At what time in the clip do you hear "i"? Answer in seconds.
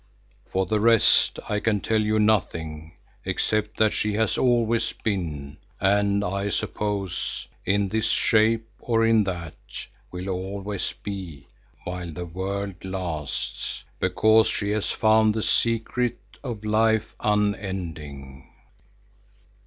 1.47-1.59, 6.23-6.49